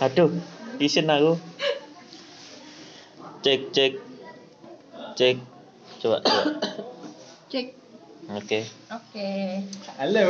[0.00, 0.32] Aduh,
[0.80, 1.36] isin aku.
[3.44, 3.92] Cek cek.
[5.12, 5.36] Cek.
[6.00, 6.42] Coba coba.
[7.52, 7.76] Cek.
[8.32, 8.64] Oke.
[8.88, 9.30] Oke.
[10.00, 10.28] Halo.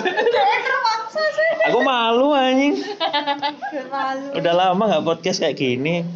[0.00, 1.68] Terpaksa sih.
[1.68, 2.88] Aku malu anjing.
[3.92, 4.40] Malu.
[4.40, 6.08] Udah lama nggak podcast kayak gini.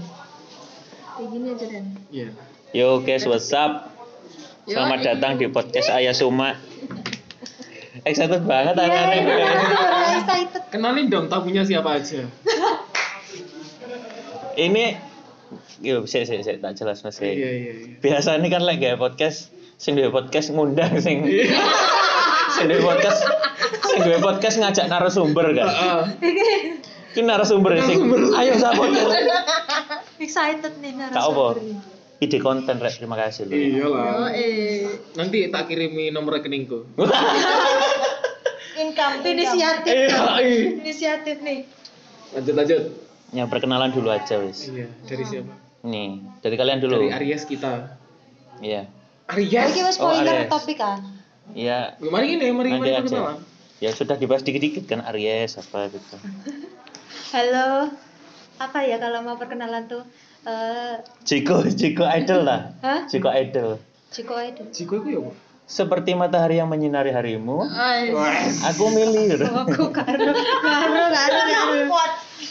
[1.21, 1.87] Kayak gini aja Dan.
[2.09, 2.33] Iya.
[2.73, 3.93] Yo guys, what's up?
[4.65, 6.57] Selamat datang di podcast Ayah Suma.
[8.05, 9.17] Excited banget Iya, anak-anak.
[9.17, 9.49] iya,
[10.21, 10.63] excited.
[10.69, 12.29] Kenalin dong tamunya siapa aja.
[14.55, 14.85] Ini
[15.81, 17.17] yo sik sik sik tak jelas Mas.
[17.19, 17.73] Iya iya iya.
[18.05, 19.49] Biasa ini kan lagi gawe podcast
[19.81, 21.25] sing duwe podcast ngundang sing
[22.55, 23.25] sing duwe podcast
[23.89, 25.67] sing duwe podcast ngajak narasumber kan.
[25.67, 26.01] Heeh.
[27.17, 28.05] Ki narasumber sing
[28.37, 29.17] ayo sa podcast.
[30.21, 31.57] Excited nih Kak apa?
[31.57, 31.57] narasumber.
[32.23, 33.53] Ide konten rek terima kasih lu.
[33.53, 34.07] Iya lah.
[34.23, 34.87] Oh, eh.
[35.19, 36.87] Nanti tak kirimi nomor rekeningku.
[38.95, 39.91] Income, inisiatif.
[39.91, 40.71] Iya, iya.
[40.79, 41.59] Inisiatif nih.
[42.31, 42.83] Lanjut lanjut.
[43.35, 44.71] Yang perkenalan dulu aja wis.
[44.71, 45.51] Iya, dari siapa?
[45.83, 47.03] Nih, dari kalian dulu.
[47.03, 47.99] Dari Aries kita.
[48.63, 48.87] Iya.
[49.35, 49.51] Aries.
[49.51, 50.51] Oke, mas Oh, spoiler Aries.
[50.55, 51.03] topik ah.
[51.51, 53.03] Iya, Mari ini, mari mari aja.
[53.03, 53.43] perkenalan.
[53.83, 56.15] Ya sudah dibahas dikit-dikit kan Aries apa gitu.
[57.35, 57.91] Halo.
[58.63, 60.07] Apa ya kalau mau perkenalan tuh?
[60.47, 62.79] Eh, Ciko, Ciko idol lah.
[62.79, 63.11] Hah?
[63.11, 63.83] Ciko idol.
[64.15, 64.63] Ciko Edo.
[64.71, 65.35] Jiko itu ya, Bu?
[65.65, 67.65] Seperti matahari yang menyinari harimu,
[68.69, 69.41] aku milih.
[69.49, 70.29] aku karo
[70.61, 71.81] karo karo karo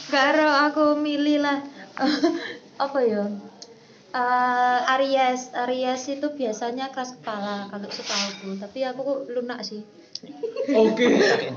[0.10, 1.62] karo aku milih lah.
[2.84, 3.30] Apa ya?
[4.14, 5.54] Eh, Aries.
[5.54, 9.86] Aries itu biasanya keras kepala kalau setahu tapi aku lunak sih.
[10.74, 11.06] Oke.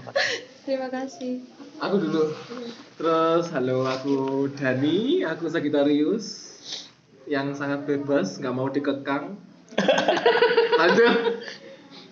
[0.64, 1.44] terima kasih.
[1.80, 2.32] Aku dulu.
[2.96, 6.52] Terus halo aku Dani, aku Sagittarius.
[7.28, 9.36] Yang sangat bebas, nggak mau dikekang.
[10.80, 11.14] Lanjut.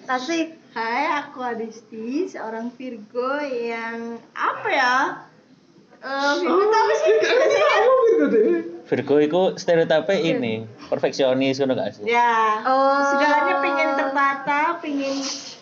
[0.05, 0.43] kasih
[0.75, 4.97] Hai, aku Adisti, seorang Virgo yang apa ya?
[5.97, 7.15] Eh, Virgo tuh apa sih?
[7.15, 8.51] Kamu deh.
[8.85, 10.55] Virgo itu stereotipnya ini,
[10.91, 12.05] perfeksionis ngono gak sih?
[12.05, 13.07] Ya, Oh.
[13.07, 15.15] segalanya pengen tertata, pengen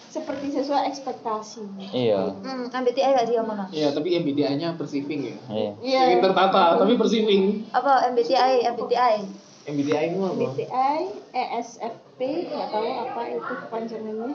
[0.09, 1.61] seperti sesuai ekspektasi.
[1.93, 2.33] Iya.
[2.35, 5.37] hmm, MBTI gak sih ngomong Iya, tapi MBTI-nya persiving ya.
[5.53, 5.73] Iya.
[5.79, 6.01] Iya.
[6.09, 7.69] Pengen tertata, tapi persiving.
[7.69, 9.17] apa MBTI MBTI
[9.63, 10.35] MBTI itu apa?
[10.35, 10.99] BTI,
[11.31, 14.33] ESFP, nggak tahu apa itu kepanjangannya.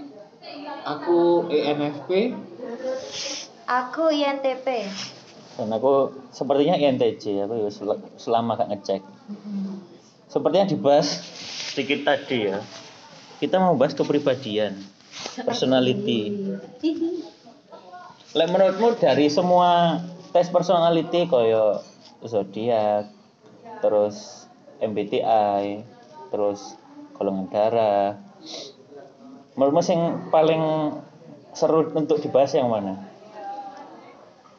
[0.88, 2.10] Aku ENFP.
[3.68, 4.88] aku INTP
[5.60, 9.02] Dan aku sepertinya INTJ, aku ya sel- selama gak ngecek.
[10.30, 11.20] Sepertinya dibahas
[11.74, 12.62] sedikit tadi ya.
[13.42, 14.78] Kita mau bahas kepribadian,
[15.44, 16.54] personality.
[18.38, 20.00] Lek menurutmu dari semua
[20.32, 21.82] tes personality koyo
[22.22, 23.10] zodiak,
[23.82, 24.46] terus
[24.78, 25.82] MBTI,
[26.30, 26.78] terus
[27.18, 28.22] golongan darah.
[29.54, 30.64] Menurutmu yang paling
[31.52, 33.02] seru untuk dibahas yang mana?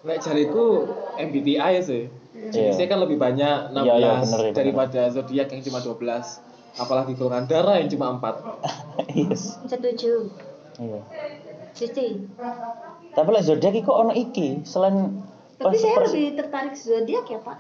[0.01, 2.11] Nek jariku MBTI sih.
[2.31, 2.51] Iya.
[2.51, 4.55] Jenisnya kan lebih banyak 16 Iya, iya, bener, bener.
[4.55, 6.43] daripada zodiak yang cuma 12.
[6.77, 9.11] Apalagi golongan darah yang cuma 4.
[9.17, 9.59] yes.
[9.71, 10.31] setuju
[10.77, 11.01] Iya.
[11.73, 12.27] Cici
[13.11, 15.19] Tapi lah zodiak itu ono iki selain
[15.57, 17.59] Tapi pas- saya pers- lebih tertarik zodiak ya Pak.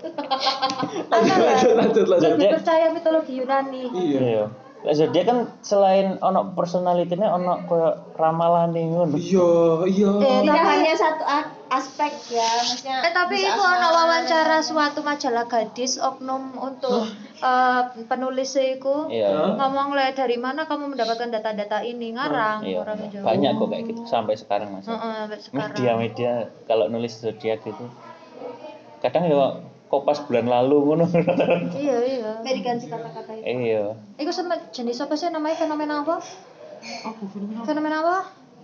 [1.10, 2.30] Lanjut, lanjut, lanjut, lanjut.
[2.34, 4.20] lebih percaya mitologi Yunani Iya.
[4.20, 4.44] Iya.
[4.80, 9.12] Lah zodiak kan selain ono personality-nya ono koyo ramalan ngono.
[9.12, 10.08] Iya, iya.
[10.16, 11.24] Eh, Tidak hanya satu
[11.68, 13.04] aspek ya, maksudnya.
[13.04, 17.12] Eh tapi itu ono wawancara suatu majalah gadis oknum untuk
[17.44, 19.52] eh, penulis iku Iya.
[19.60, 22.80] ngomong le dari mana kamu mendapatkan data-data ini ngarang Iya.
[22.80, 23.24] orang Jawa.
[23.36, 24.88] Banyak kok kayak gitu sampai sekarang Mas.
[24.88, 24.96] Heeh,
[25.28, 25.76] sampai sekarang.
[25.76, 26.32] Media-media
[26.64, 27.84] kalau nulis zodiak gitu.
[29.04, 31.06] Kadang ya kopas bulan lalu ngono.
[31.74, 32.30] Iya iya.
[32.46, 33.44] Kayak diganti kata-kata itu.
[33.44, 33.84] iya.
[34.22, 36.22] Iku sama jenis apa sih namanya fenomena apa?
[37.04, 37.66] Apa fenomena?
[37.66, 38.16] Fenomena apa?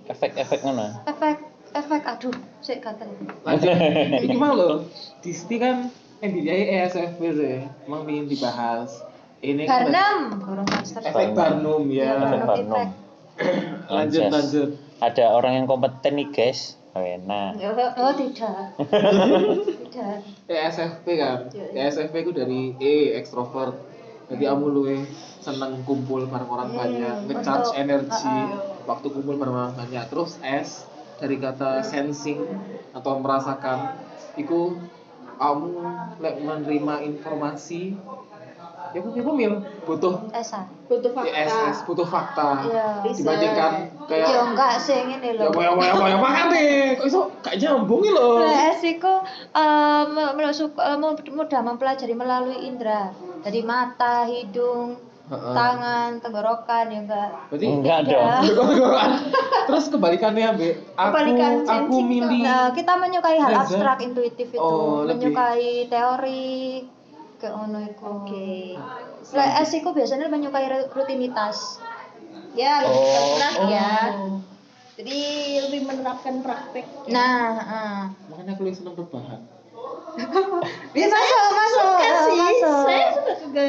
[0.07, 0.87] Efek-efek ngono.
[1.11, 1.37] Efek
[1.75, 3.11] efek aduh, sik gatel.
[3.43, 3.69] Lanjut.
[4.25, 4.87] Ini mah loh.
[5.21, 5.91] Disti kan
[6.23, 7.57] MBTI ESFP sih.
[7.85, 9.03] Emang ingin dibahas.
[9.45, 10.21] Ini kan Barnum,
[10.81, 12.17] efek Barnum ya.
[12.23, 12.89] Efek Barnum.
[13.93, 14.71] Lanjut, lanjut.
[15.03, 16.81] Ada orang yang kompeten nih guys.
[16.97, 17.61] Oh, enak.
[18.01, 18.73] Oh tidak.
[18.81, 20.17] tidak.
[20.49, 21.53] ESFP kan.
[21.53, 23.77] Iya, ESFP itu dari E ekstrovert.
[24.33, 25.05] Jadi kamu luwe
[25.45, 28.89] seneng kumpul bareng orang Hmm, banyak, ngecharge energi uh-uh.
[28.89, 30.03] waktu kumpul bareng orang banyak.
[30.09, 30.89] Terus S
[31.21, 32.43] dari kata sensing
[32.97, 33.95] atau merasakan
[34.41, 34.81] itu
[35.37, 35.69] kamu
[36.19, 37.93] lek menerima informasi
[38.97, 39.53] ya aku aku mil
[39.85, 40.65] butuh Esa.
[40.89, 41.37] Butuh fakta.
[41.37, 42.89] ESS butuh fakta Iya.
[43.05, 43.73] dibandingkan
[44.07, 45.53] kayak Ya enggak sih ini ya loh.
[45.53, 48.73] mau ya mau ya mau ya makan deh kok iso gak nyambung ini loh eh,
[50.51, 53.13] su- eh, mu- mudah mempelajari melalui indera.
[53.37, 54.99] Dari mata, hidung,
[55.29, 55.53] Heeh.
[55.53, 58.27] tangan tenggorokan ya enggak Berarti Enggak dong.
[58.43, 59.11] Tenggorokan.
[59.67, 60.69] Terus kebalikannya, Be.
[60.93, 66.87] Aku Kebalikan aku milih Nah, kita menyukai hal abstrak intuitif itu, Oh, lebih- menyukai teori
[67.37, 68.05] kayak ngono iku.
[68.23, 68.77] Oke.
[69.29, 71.81] Lek S iku biasanya menyukai ru- rutinitas.
[72.53, 73.69] Ya, lebih Oh.
[73.69, 73.93] ya.
[74.11, 74.41] Oh.
[74.97, 75.19] Jadi
[75.61, 76.89] lebih menerapkan praktek.
[77.07, 77.99] Nah, heeh.
[78.27, 79.41] makanya aku lebih senang berbahan.
[80.97, 82.81] Ya, masuk, masuk, Kan eh, sih, masuk.
[82.89, 83.65] saya suka juga.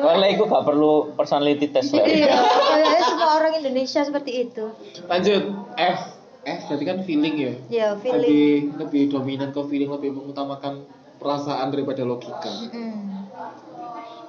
[0.00, 2.08] Kalau itu gak perlu personality test lah.
[2.08, 4.64] Iya, kayaknya semua orang Indonesia seperti itu.
[5.04, 5.42] Lanjut
[5.76, 6.00] F.
[6.42, 7.52] F berarti kan feeling ya.
[7.68, 8.24] Ya, feeling.
[8.24, 8.48] Lebih
[8.80, 10.80] lebih dominan ke feeling, lebih mengutamakan
[11.22, 12.52] perasaan daripada logika.
[12.74, 13.30] Mm.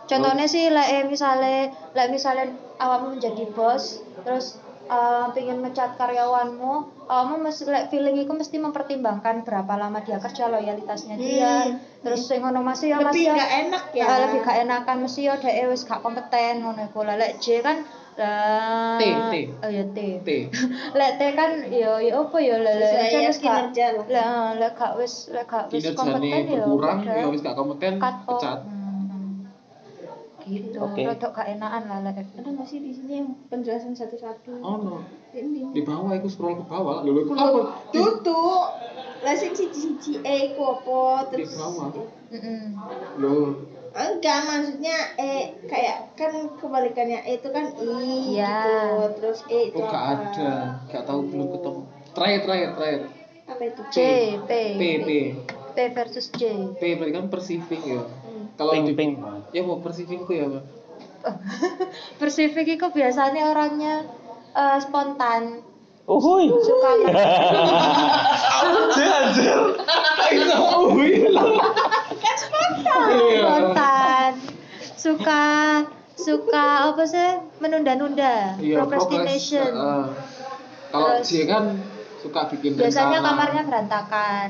[0.04, 6.74] Contohnya sih lek eh, misale lek misale awakmu menjadi bos terus eh, pengen mencat karyawanmu,
[7.08, 11.72] awakmu mesti lek feeling itu mesti mempertimbangkan berapa lama dia kerja, loyalitasnya dia.
[11.72, 11.80] Hmm.
[12.04, 14.06] Terus sing ngono masih ya Lebih masih ya nggak enak ya.
[14.06, 17.08] eh, lebih gak enakan mesti ya dhek wis gak kompeten ngono iku.
[17.08, 17.78] Lah, Lek J kan
[18.18, 19.36] lah T, T.
[19.64, 20.00] Oh ya T.
[20.22, 20.30] T.
[20.98, 24.06] Lek T kan ya ya apa ya lek lek ya wis kinerja lah.
[24.10, 27.16] Lah lek gak wis lek gak wis kompeten berkurang, udah.
[27.18, 28.60] ya wis gak kompeten, pecat.
[28.66, 29.50] Hmm.
[30.44, 30.78] Gitu.
[30.78, 31.02] Oke.
[31.08, 32.22] Rodok gak enakan lah lek.
[32.38, 34.62] Ada nggak sih di sini yang penjelasan satu-satu?
[34.62, 34.96] Oh no.
[35.74, 37.02] Di bawah aku scroll ke bawah.
[37.02, 37.62] Lalu aku apa?
[37.90, 38.44] Tutu.
[39.24, 41.56] Lah sing siji-siji E ku apa terus.
[43.16, 43.56] Loh,
[43.94, 47.88] Enggak, maksudnya E kayak kan kebalikannya E itu kan I
[48.36, 48.58] Iya.
[48.58, 48.76] gitu.
[49.22, 50.14] Terus E itu oh gak apa?
[50.34, 50.52] ada.
[50.90, 51.82] Gak tahu belum ketemu.
[52.14, 53.02] Terakhir, terakhir, terakhir.
[53.44, 53.82] Apa itu?
[53.92, 53.98] J,
[54.44, 54.52] P.
[54.76, 55.10] P, P.
[55.74, 56.42] P versus J.
[56.74, 58.02] P berarti kan perceiving ya.
[58.02, 58.46] Hmm.
[58.54, 59.12] Kalau Ping ping.
[59.50, 60.64] ya mau perceiving tuh ya, Pak.
[62.20, 64.04] Persifik itu biasanya orangnya
[64.54, 65.64] eh, spontan,
[66.04, 66.52] Uhuy.
[66.52, 66.90] suka
[68.64, 69.60] Anjir, anjir.
[70.34, 71.12] Itu uwi.
[73.04, 73.44] Iya.
[73.44, 74.32] spontan,
[74.96, 75.46] suka
[76.16, 77.30] suka apa sih
[77.60, 79.72] menunda-nunda, Iya, procrastination.
[79.72, 80.06] Heeh.
[80.94, 81.64] Kalau J kan
[82.22, 83.28] suka bikin Biasanya rencana.
[83.34, 84.50] kamarnya berantakan.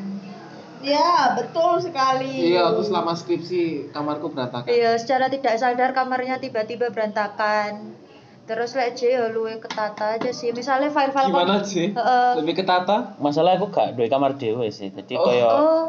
[0.83, 2.51] Ya, betul sekali.
[2.51, 4.67] Iya, terus selama skripsi kamarku berantakan.
[4.67, 7.95] Iya, secara tidak sadar kamarnya tiba-tiba berantakan.
[8.43, 10.51] Terus lek J ya luwe ketata aja sih.
[10.51, 11.87] Misalnya file-file Gimana kom- sih?
[11.89, 12.29] Heeh.
[12.37, 13.15] Lebih ketata?
[13.17, 14.89] Masalah aku gak duwe kamar dhewe sih.
[14.89, 15.23] Jadi Oh.
[15.23, 15.83] koyo Oh,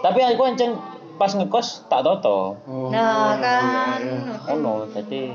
[0.00, 0.78] tapi aku encen
[1.14, 2.58] pas ngekos tak toto.
[2.60, 2.90] Oh.
[2.90, 3.98] nah kan.
[3.98, 4.52] iya, iya.
[4.52, 5.34] Ono, jadi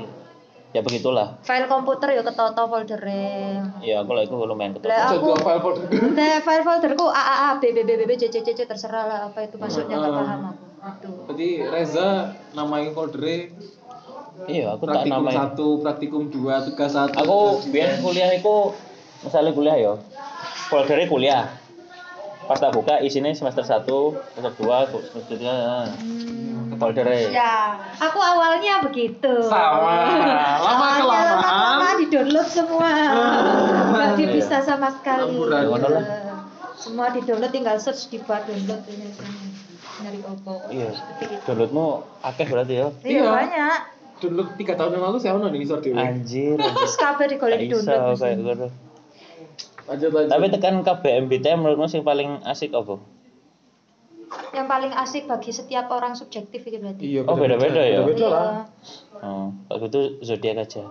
[0.70, 1.36] ya begitulah.
[1.40, 3.60] File komputer ya ketoto foldernya.
[3.80, 4.86] Ya aku lah itu lumayan ketok.
[4.86, 5.84] Lah aku file folder.
[6.10, 8.64] Nah, file folderku A A A B B B B B C C C C
[8.64, 10.18] terserah lah apa itu maksudnya nggak Ah.
[10.18, 10.64] paham aku.
[10.80, 11.10] Itu.
[11.28, 12.08] Jadi Reza
[12.50, 13.52] namain foldernya
[14.46, 15.36] Iya, aku tak praktikum namain.
[15.36, 17.16] satu, praktikum dua, tugas satu.
[17.16, 17.38] Aku
[17.68, 18.56] biar kuliah itu
[19.20, 19.92] misalnya kuliah ya.
[20.68, 21.42] Foldernya kuliah.
[22.46, 23.86] Pas tak buka isinya semester 1,
[24.34, 25.92] semester 2, semester 3.
[26.00, 26.74] Hmm.
[26.74, 27.28] Foldernya.
[27.30, 27.54] Ya.
[28.00, 29.44] Aku awalnya begitu.
[29.44, 30.08] Sama.
[30.58, 31.26] Lama kelamaan.
[31.36, 32.90] lama-lama di download semua.
[34.16, 35.36] Nggak bisa sama sekali.
[36.74, 39.12] Semua di download tinggal search di bar download ini
[40.00, 40.54] nyari opo.
[40.72, 40.90] Iya.
[41.44, 41.86] Downloadmu
[42.24, 42.88] akeh berarti ya.
[43.04, 43.28] Iya Iya.
[43.28, 43.80] banyak.
[44.20, 45.96] Dulu tiga tahun yang lalu saya ono di Isor Dewi.
[45.96, 46.54] Anjir.
[46.54, 48.18] Terus kabeh digolek Gak di iso download.
[48.18, 48.66] kayak gitu.
[49.82, 50.30] Lanjut lanjut.
[50.30, 53.00] Tapi tekan KBMBT menurutmu sing paling asik apa?
[54.52, 57.02] Yang paling asik bagi setiap orang subjektif itu berarti.
[57.02, 58.04] Iya, Oh, beda-beda ya?
[58.04, 58.44] Beda-beda lah.
[58.46, 59.24] Iya.
[59.24, 60.84] Oh, kalau gitu zodiak aja.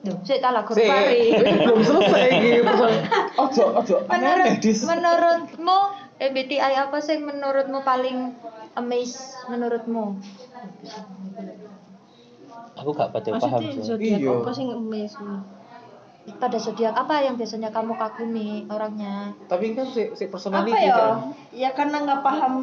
[0.00, 1.28] Duh, saya tak lagu Si, pari.
[1.36, 2.84] belum selesai gitu.
[3.36, 3.96] Ojo, ojo.
[4.08, 5.78] Menurut menurutmu
[6.18, 8.32] MBTI apa sih menurutmu paling
[8.74, 10.16] amaze menurutmu?
[12.80, 13.84] Aku gak pati paham Maksudnya sih.
[13.84, 14.32] zodiak Iya.
[14.40, 15.12] apa sih ngemes?
[16.40, 19.36] Pada zodiak apa yang biasanya kamu kagumi orangnya?
[19.48, 20.94] Tapi kan si, si personality Apa ya?
[20.96, 21.14] kan.
[21.52, 22.54] Ya karena nggak paham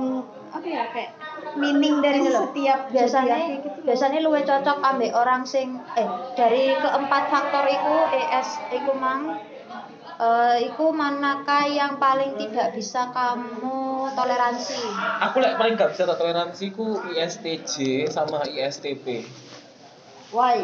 [0.48, 1.12] apa ya kayak
[1.60, 3.70] meaning dari Ini setiap biasanya gitu.
[3.84, 9.22] biasanya luwe cocok ambek orang sing eh dari keempat faktor iku ES iku mang
[10.18, 14.82] eh iku manakah yang paling tidak bisa kamu toleransi?
[15.30, 17.74] Aku lek paling gak bisa tak toleransi ku ISTJ
[18.10, 19.28] sama ISTP.
[20.28, 20.60] Why?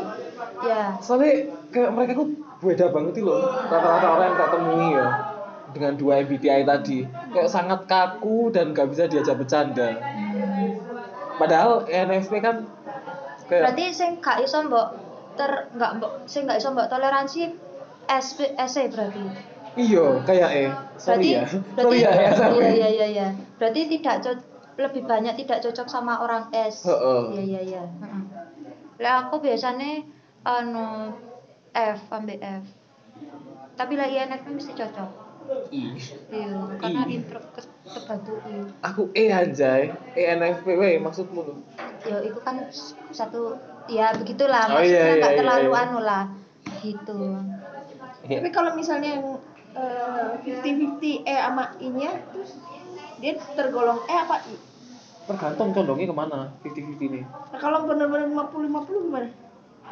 [0.62, 1.00] Ya.
[1.00, 1.32] Soalnya
[1.72, 2.27] kayak mereka tuh
[2.60, 3.39] beda banget loh.
[3.67, 5.08] Rata-rata orang yang tak temui ya
[5.74, 7.01] dengan dua MBTI tadi
[7.34, 9.98] kayak sangat kaku dan gak bisa diajak bercanda.
[11.39, 12.70] Padahal ENFP kan
[13.50, 14.88] kayak Berarti sing gak iso mbok
[15.34, 17.58] ter nggak mbok sing gak iso mbok toleransi
[18.05, 19.25] S S berarti.
[19.74, 20.70] iya kayak eh
[21.01, 21.43] sorry Berarti ya
[21.74, 23.27] berarti sorry ya ya iya iya iya iya.
[23.58, 24.46] Berarti tidak co-
[24.77, 26.86] lebih banyak tidak cocok sama orang S.
[26.86, 27.22] Heeh.
[27.34, 27.84] Iya iya iya.
[29.00, 30.05] Lah aku biasanya
[30.43, 31.13] anu
[31.71, 32.65] F ambil F.
[33.73, 35.09] Tapi lah INFP mesti cocok.
[35.69, 35.97] I.
[36.29, 37.19] Iya, karena I.
[37.19, 38.55] intro ke- kebantu I.
[38.81, 39.81] Aku E anjay
[40.13, 41.57] ENFP weh maksudmu tuh
[42.03, 42.67] ya itu kan
[43.09, 43.55] satu
[43.88, 45.81] ya begitulah Oh, maksudnya iya, nggak iya, terlalu iya.
[45.83, 46.23] anu lah
[46.79, 47.19] gitu
[48.23, 49.25] Tapi kalau misalnya yang
[50.39, 52.55] fifty fifty E sama I-nya terus
[53.19, 54.55] dia tergolong E apa I?
[55.24, 57.24] Tergantung condongnya ke mana 50-50 nih.
[57.24, 59.30] Nah, kalau benar-benar 50-50 gimana?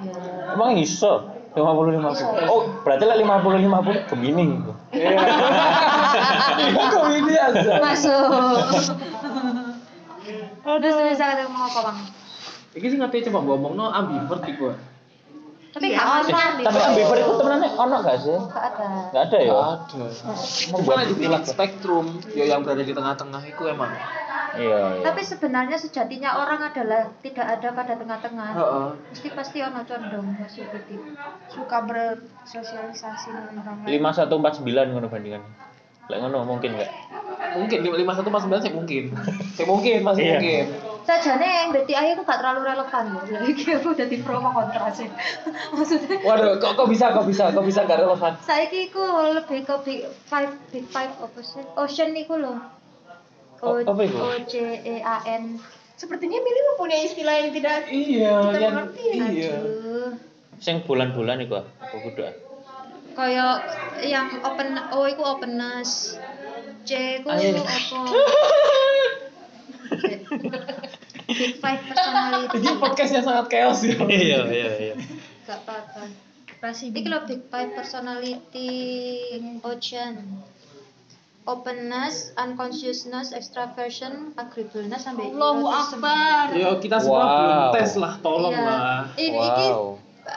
[0.02, 0.14] ya
[0.56, 2.48] Emang iso 50 50.
[2.52, 4.72] Oh, berarti lah 50 50 Gemini gitu.
[4.96, 5.10] Iya.
[6.92, 7.74] Kok ini aja.
[7.80, 8.28] masuk
[10.82, 12.00] terus misalnya mau apa bang
[12.72, 14.72] Iki sih ngerti coba ngomong no ambivert iku.
[15.76, 18.38] tapi Iya, nggak ono Eh, Tapi ambivert itu temenannya ono gak sih?
[18.40, 19.52] nggak ada Gak ada ya?
[19.76, 20.04] Ada.
[20.72, 23.92] Cuma di spektrum ya yang berada di tengah-tengah itu emang.
[24.52, 25.02] Iya, iya.
[25.02, 28.88] tapi sebenarnya sejatinya orang adalah tidak ada pada tengah-tengah Heeh.
[29.10, 31.00] pasti pasti ono condong positif
[31.48, 35.44] suka bersosialisasi dengan orang lain 5149 ngono bandingan.
[36.06, 36.92] Lek ngono mungkin enggak?
[37.52, 39.04] Mungkin di 51 pas 9 sih mungkin.
[39.54, 40.34] Sih mungkin masih Iya.
[40.36, 40.66] mungkin.
[41.02, 43.50] sajane yang berarti aku gak terlalu relevan loh jadi
[43.82, 45.10] aku udah di pro sama kontra sih
[45.74, 48.38] maksudnya Waduh, kok kok bisa kok bisa kok bisa gak relevan.
[48.38, 49.02] saiki ku
[49.34, 52.54] lebih ke big five big five apa sih ocean iku loh
[53.62, 54.18] O- apa iku?
[54.18, 55.58] O C E A N
[55.94, 59.06] Sepertinya Mili mempunyai istilah yang tidak Iya, Kita yang mengerti.
[59.38, 59.54] iya.
[59.54, 60.12] aduh
[60.58, 62.22] Sing bulan-bulan iku apa kudu?
[63.12, 63.56] kayak
[64.02, 66.16] yang open oh iku openness
[66.82, 67.60] C ku Ayo.
[67.60, 68.02] apa
[71.28, 73.96] big five personality Ini podcastnya sangat chaos ya.
[74.00, 74.96] Iya, iya, iya.
[75.44, 76.08] gak apa-apa
[76.62, 78.72] Iki lo big five personality
[79.60, 80.40] ocean
[81.44, 85.66] openness, unconsciousness, extraversion, agreeableness sampai Allahu.
[85.66, 86.54] Akbar.
[86.54, 87.38] Ya kita semua Wow.
[87.40, 88.64] belum tes lah, tolong Iya.
[88.64, 89.02] lah.
[89.16, 89.88] Ini iki Wow.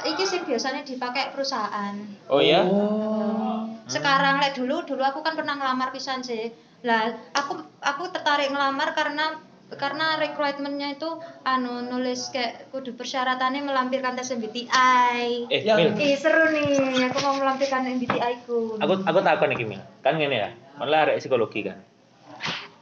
[0.06, 1.94] iki sih biasanya dipakai perusahaan.
[2.26, 2.64] Oh ya?
[2.64, 3.68] Oh.
[3.84, 6.48] Sekarang lek dulu dulu aku kan pernah ngelamar pisan sih.
[6.82, 9.36] Lah aku aku tertarik ngelamar karena
[9.70, 11.08] karena recruitmentnya itu
[11.42, 15.48] anu nulis kayak kudu persyaratannya melampirkan tes MBTI.
[15.48, 18.76] Eh, Yang- Mil, Ih seru nih, aku mau melampirkan MBTI ku.
[18.76, 19.82] aku aku takon iki Mil.
[20.00, 20.50] Kan ngene ya.
[20.78, 21.78] Malah arek psikologi kan.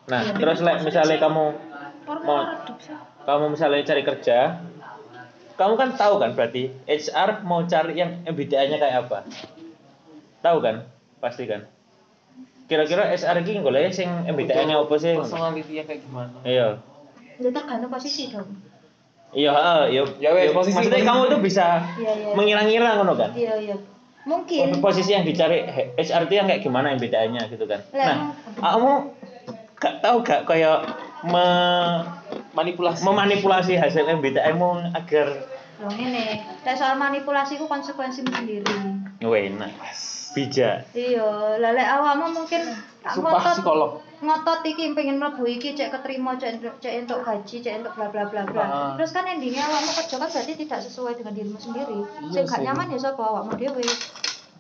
[0.09, 1.45] Nah, Iya, terus lek misalnya kamu
[2.27, 2.41] mau
[3.23, 4.59] kamu misalnya cari kerja,
[5.55, 9.23] kamu kan tahu kan berarti HR mau cari yang MBTI-nya kayak apa?
[10.43, 10.89] Tahu kan?
[11.23, 11.71] Pasti kan.
[12.67, 15.15] Kira-kira HR iki golek sing MBTI-nya apa sih?
[15.15, 16.35] Personality-nya kayak gimana?
[16.43, 16.83] Iya.
[17.39, 18.49] Ya tergantung posisi dong.
[19.33, 20.03] Iya, iya.
[20.21, 22.33] Ya wes, Iya, maksudnya kamu tuh bisa Iya iya.
[22.37, 23.31] mengira-ngira ngono kan?
[23.33, 23.77] Iya iya.
[24.23, 24.79] Mungkin.
[24.79, 27.83] Posisi yang dicari he- HR itu yang kayak gimana MBTI-nya gitu kan.
[27.91, 28.93] Nah, kamu
[29.77, 30.87] gak tahu gak kayak
[31.27, 32.07] me-
[32.53, 33.03] Manipulasi.
[33.03, 35.27] memanipulasi hasil MBTI-mu agar
[35.83, 38.71] Loh ngene, lek soal manipulasi ku konsekuensimu sendiri.
[39.19, 39.73] enak.
[40.33, 40.87] Bijak.
[40.95, 42.63] Iya, lek awakmu mungkin
[43.03, 44.12] Sumpah psikolog.
[44.23, 48.07] Ngotot iki pengen mlebu iki cek keterima cek entuk cek entuk gaji cek entuk bla
[48.07, 48.63] bla bla bla.
[48.63, 48.91] Ah.
[48.95, 51.99] Terus kan endingnya awakmu kerja kan berarti tidak sesuai dengan dirimu sendiri.
[52.23, 53.83] Iya Sing gak nyaman ya sapa awakmu dhewe.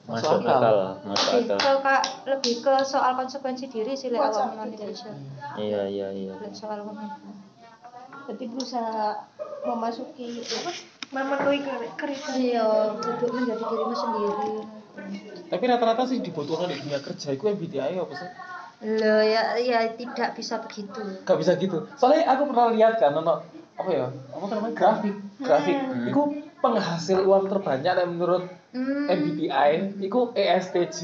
[0.02, 0.76] Masuk Masuk akal.
[1.00, 1.58] masuk Lebih akal.
[1.62, 5.10] ke ka- lebih ke soal konsekuensi diri sih lek awakmu manipulasi.
[5.56, 6.34] Iya, iya, iya.
[6.50, 6.82] Soal.
[6.82, 9.08] Berarti berusaha
[9.62, 10.70] memasuki apa?
[11.12, 12.50] Memenuhi kri- kriteria.
[12.58, 12.66] Iya,
[12.96, 14.54] duduk menjadi dirimu sendiri.
[15.46, 18.28] Tapi rata-rata sih dibutuhkan di dunia kerja itu MBTI apa sih?
[18.82, 21.00] Loh ya ya tidak bisa begitu.
[21.22, 21.86] Gak bisa gitu.
[21.94, 24.06] Soalnya aku pernah lihat kan, ono apa ya?
[24.34, 25.76] Apa namanya grafik, grafik.
[25.78, 26.10] Hmm.
[26.10, 26.22] Itu
[26.58, 29.04] penghasil uang terbanyak dan menurut Hmm.
[29.04, 30.98] MBTI itu ESTJ.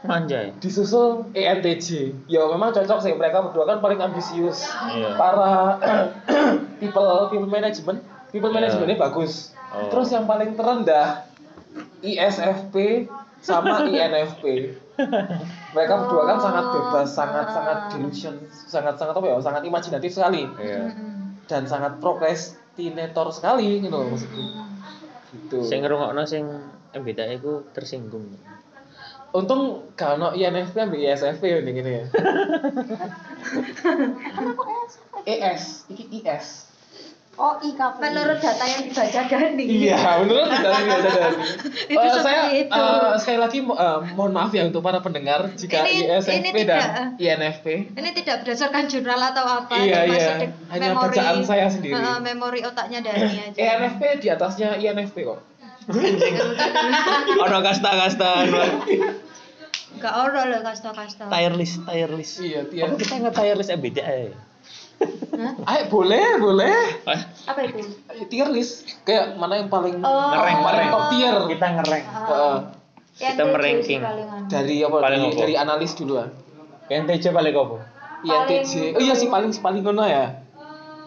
[0.00, 0.56] Manjai.
[0.56, 2.16] disusul ENTJ.
[2.24, 4.64] Ya memang cocok sih mereka berdua kan paling ambisius.
[4.88, 5.12] Iya.
[5.12, 5.76] Para
[6.80, 8.00] people people management,
[8.30, 8.56] people Iya.
[8.64, 9.52] managementnya bagus.
[9.68, 9.92] Oh.
[9.92, 11.28] Terus yang paling terendah
[12.00, 13.04] ISFP
[13.40, 14.44] sama INFP.
[15.72, 20.44] Mereka berdua kan sangat bebas, sangat sangat delusion, sangat sangat apa ya, sangat imajinatif sekali
[20.60, 20.92] Iya.
[21.48, 24.42] Dan sangat prokrastinator sekali gitu loh maksudku.
[25.30, 25.58] Gitu.
[25.66, 26.46] Sing ngrungokno sing
[26.94, 28.28] MBTI ku tersinggung.
[29.30, 32.04] Untung kalau INFP ambil ISFP ya ini ya.
[35.30, 36.69] ES, iki IS.
[37.40, 37.96] Oh, IKP.
[37.98, 39.64] Menurut data yang dibaca Dani.
[39.64, 41.36] Iya, menurut tidak biasa dari.
[41.88, 42.68] Itu Eh, seperti saya itu.
[42.76, 46.60] eh, sekali lagi eh, mohon maaf ya untuk para pendengar jika Ini- ISFP ini dan
[46.60, 46.84] tidak.
[47.16, 47.66] INFP.
[47.96, 49.72] Ini tidak berdasarkan jurnal atau apa.
[49.72, 50.52] Iya, iya.
[50.68, 51.96] Hanya bacaan saya sendiri.
[51.96, 53.56] Eh, memori otaknya Dani aja.
[53.56, 55.40] INFP di atasnya INFP kok.
[57.40, 58.30] Ono kasta-kasta
[59.96, 61.24] Gak ono loh kasta-kasta.
[61.26, 62.36] tier list, tier list.
[62.38, 62.84] Iya, tier.
[62.84, 64.49] Apa kita tier list MBTI?
[65.00, 65.52] Hah?
[65.66, 67.00] Ayo boleh, boleh.
[67.08, 67.80] Eh, Apa itu?
[68.28, 70.28] Tier list kayak mana yang paling Oh.
[70.30, 72.04] ngereng, paling top tier Kita ngereng.
[72.04, 72.56] Heeh.
[73.16, 74.00] Yang Kita meranking.
[74.00, 74.40] palingan.
[74.46, 74.96] dari apa?
[74.98, 76.28] Paling dari, dari analis dulu ah.
[76.86, 77.76] NTJ paling apa?
[78.20, 78.72] INTJ.
[78.92, 80.44] Oh iya sih paling paling ngono ya.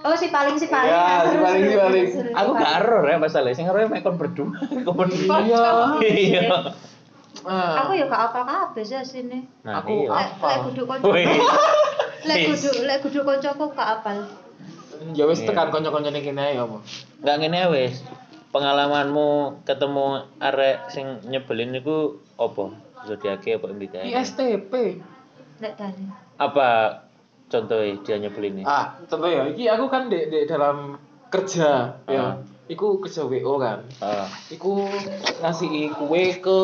[0.02, 0.90] Oh si paling si paling.
[0.90, 2.06] Ya, si paling, si paling.
[2.10, 4.52] si Aku gak ero ya masalah, sing ero mek kon berdua.
[4.86, 5.38] Kon berdua.
[5.40, 5.64] Iya.
[6.02, 6.52] Iya.
[7.44, 7.86] Ah.
[7.86, 9.46] Aku ya gak apal kabeh sih sini.
[9.62, 10.34] Nah, Aku iya.
[10.34, 10.48] Apa?
[10.50, 11.08] lek kudu kanca.
[12.24, 14.18] Lek kudu lek kudu kancaku gak apal.
[15.12, 15.52] Ya wis Iya.
[15.52, 16.80] tekan kanca-kancane kene ae apa.
[17.20, 17.96] Enggak ngene wis.
[18.54, 19.30] Pengalamanmu
[19.66, 20.06] ketemu
[20.38, 22.70] arek sing nyebelin niku apa?
[23.04, 24.14] Zodiake apa MBTI?
[24.14, 24.72] ISTP.
[25.60, 26.06] Lek tani.
[26.38, 27.02] Apa
[27.50, 28.64] contohnya dia nyebelin ini?
[28.64, 30.96] Ah, contoh ya, iki aku kan di, di dalam
[31.28, 32.10] kerja Ah.
[32.10, 32.26] ya.
[32.64, 33.84] Iku kerja WO kan.
[34.00, 34.88] Ah, Iku
[35.44, 36.60] ngasih kue ke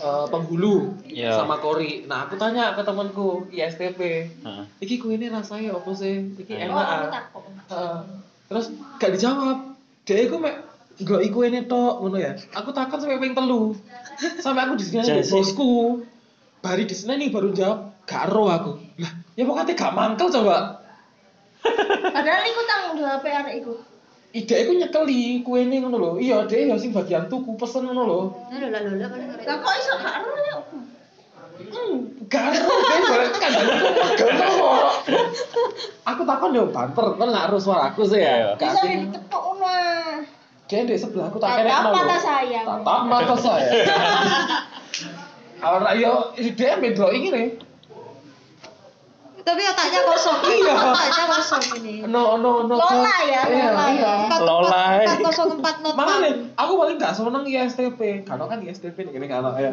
[0.00, 1.36] eh, penghulu Iya.
[1.36, 2.04] sama kori.
[2.04, 4.00] Nah, aku tanya ke temanku ISTP.
[4.42, 4.64] ah.
[4.78, 6.32] Iki kue ini rasanya apa sih?
[6.34, 6.86] Iki Oh, enak.
[6.86, 7.42] aku takut.
[7.68, 7.98] Heeh.
[8.46, 8.66] terus
[8.96, 9.58] gak dijawab.
[10.02, 10.56] Dia iku mek
[10.98, 12.36] Gak iku ini tok ngono ya.
[12.52, 13.72] Aku takut sampai ping telu.
[14.36, 15.32] Sampai aku di sini di Jasi.
[15.32, 16.04] bosku.
[16.60, 18.72] Bari di sini nih baru jawab, gak ero aku.
[18.98, 20.76] Lah, ya pokoknya gak mangkel coba.
[22.02, 23.74] Padahal iku tanggung jawab arek iku.
[24.30, 26.10] Ide aku nyekeli kue ini ngono lho.
[26.22, 28.20] Iya, dia ya sing bagian tuku pesen ngono lho.
[28.54, 28.78] Lola
[29.10, 29.42] paling ngerti.
[29.42, 30.56] Lah kok iso gak ero ya?
[31.60, 31.94] Hmm,
[32.30, 33.50] gak ero, dia boleh kan.
[34.14, 34.70] Gak ero.
[36.06, 38.54] Aku takon yo banter, kan gak ero suaraku sih ya.
[38.54, 39.74] Bisa sing ditepuk ngono.
[40.70, 41.90] dia di sebelah aku tak Tatap kena ngono.
[41.90, 42.18] mata lho.
[42.22, 42.66] sayang.
[42.70, 43.70] Tatap mata saya.
[45.74, 47.46] Ora yo dia beda iki nih.
[49.40, 50.38] Tapi otaknya kosong.
[50.60, 50.74] Iya.
[50.76, 51.94] Otaknya kosong ini.
[52.04, 52.74] No no no.
[52.76, 54.02] Lola ya, Iya, Lola iya.
[54.02, 54.12] ya.
[54.28, 54.82] Empat Lola.
[55.00, 58.00] empat kosong empat not Makanya aku paling gak seneng ISTP.
[58.24, 59.72] Karena kan ISTP nih gini kan ya.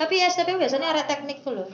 [0.00, 1.68] Tapi STP biasanya ada teknik tuh loh.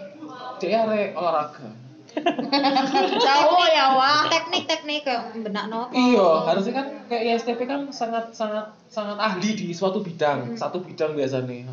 [0.59, 1.87] Dia arek olahraga.
[3.27, 4.25] Jauh ya wah.
[4.33, 5.93] Teknik teknik kayak benak no.
[5.93, 11.13] Iya, harusnya kan kayak ISTP kan sangat sangat sangat ahli di suatu bidang, satu bidang
[11.13, 11.69] biasanya.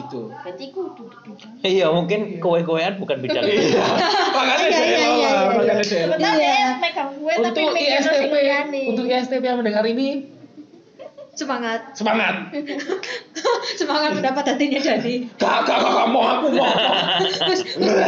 [0.00, 0.20] Gitu.
[0.32, 1.48] Berarti ku duduk-duduk.
[1.60, 3.44] Iya, mungkin kowe-kowean bukan bidang.
[4.36, 5.32] Makanya Iya, iya, iya, iya.
[5.50, 6.04] makanya dia.
[6.06, 6.56] Sebenarnya Iya.
[6.56, 10.08] dia megang gue tapi Untuk megang ISTP, untuk ISTP yang mendengar ini
[11.30, 11.96] Semangat.
[11.96, 12.52] semangat.
[13.80, 15.24] Semangat mendapat hatinya Dani.
[15.40, 16.68] Gak gak gak, gak mau aku mau.
[17.22, 17.60] Terus terus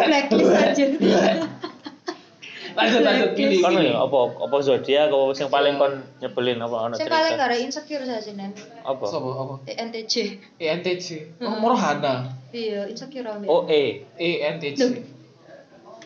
[0.05, 0.85] blacklist aja.
[2.73, 3.57] Lanjut lanjut gini.
[3.61, 3.93] Kon gini.
[3.93, 8.05] ya apa apa zodiak apa sing paling kon nyebelin apa ono Saya paling ada insecure
[8.05, 8.53] saja nen.
[8.83, 9.05] Apa?
[9.07, 9.55] Sopo apa?
[9.69, 10.15] ENTJ.
[10.61, 11.07] ENTJ.
[11.45, 12.33] Oh, moro Hana.
[12.53, 13.29] Iya insecure.
[13.49, 14.09] Oh, E.
[14.17, 14.81] ENTJ.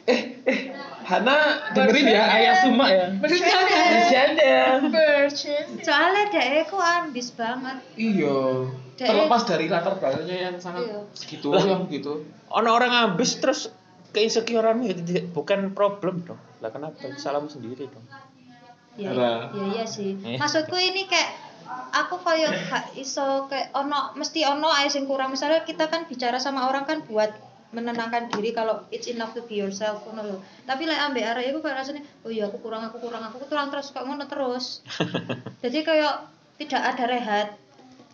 [0.07, 0.59] Eh, eh,
[1.03, 3.11] Hana dengerin ya ayah Suma ya.
[3.19, 4.83] Bercanda.
[4.91, 5.67] Virgin.
[5.83, 7.79] Soalnya dia aku ambis banget.
[7.99, 8.71] Iya.
[8.97, 10.99] Terlepas dari latar belakangnya yang sangat Iya.
[11.13, 11.63] segitu Lah.
[11.63, 12.25] yang gitu.
[12.49, 13.69] Ono orang ambis terus
[14.17, 14.97] keinsecureanmu ya
[15.37, 16.41] bukan problem dong.
[16.65, 17.13] Lah kenapa?
[17.21, 18.05] Salahmu sendiri dong.
[18.97, 19.53] Iya, Lah.
[19.53, 20.17] iya, iya sih.
[20.25, 20.41] Eh.
[20.41, 21.37] Maksudku ini kayak
[21.93, 25.37] aku kayak gak iso kayak ono mesti ono ae sing kurang.
[25.37, 27.29] Misalnya kita kan bicara sama orang kan buat
[27.77, 30.37] menenangkan diri kalau it's enough to be yourself ngono lho.
[30.65, 33.69] Tapi lek ambek arek iku kayak rasanya oh iya aku kurang aku kurang aku kurang
[33.69, 34.81] terus kok ngono terus.
[35.63, 36.25] Jadi kayak
[36.57, 37.49] tidak ada rehat.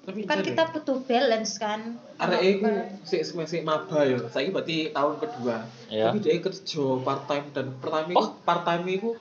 [0.02, 1.94] Tapi Kan kita butuh balance kan.
[2.18, 2.66] arek iku
[3.02, 4.18] sik sik maba ya.
[4.26, 5.62] Saiki berarti tahun kedua.
[5.86, 6.10] Iya.
[6.10, 8.34] Tapi dia kerja part time dan pertama Oh.
[8.42, 9.14] part time iku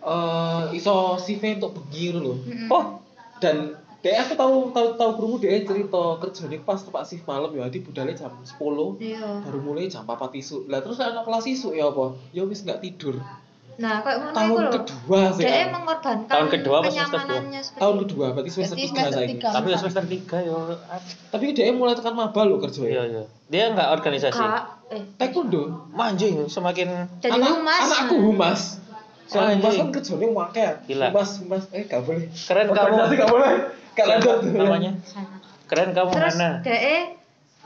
[0.00, 2.34] eh iso CV untuk bengi ngono lho.
[2.40, 2.68] Mm-mm.
[2.68, 2.84] Oh,
[3.38, 7.66] Dan dia aku tahu tahu tahu krungu dia cerita kerjane pas tepak shift malam ya
[7.66, 9.42] di budale jam 10 Iya.
[9.42, 10.66] baru mulai jam 4 isu.
[10.66, 12.14] Lah terus anak kelas isu ya apa?
[12.30, 13.18] Ya wis nggak tidur.
[13.74, 14.70] Nah, kayak ngono Tahun lho.
[14.74, 15.42] kedua sih.
[15.42, 15.68] Dia kan.
[15.72, 17.40] mengorbankan Tahun kedua apa semester dua?
[17.74, 19.32] Tahun kedua berarti semester Berarti 3 semester saiki.
[19.32, 19.48] tiga.
[19.50, 20.56] tapi ya semester 3 yo.
[21.28, 23.02] Tapi dia mulai tekan maba lo kerja Iya, ya.
[23.08, 23.22] iya.
[23.48, 24.36] Dia enggak organisasi.
[24.36, 25.62] Kak, eh Taekwondo.
[25.90, 27.82] Manjing semakin jadi Anak- humas.
[27.82, 28.60] Anakku humas.
[29.24, 29.60] Soal Anjing.
[29.62, 30.70] humas kan kerjanya wakil.
[30.84, 31.06] Gila.
[31.08, 31.62] Humas, humas.
[31.70, 32.26] Eh gak boleh.
[32.28, 32.84] Keren kamu.
[32.86, 33.50] Organisasi gak boleh.
[33.90, 34.36] Gak Siapa lanjut.
[34.54, 34.90] namanya.
[35.64, 36.50] Keren kamu Terus Hana.
[36.60, 36.96] DE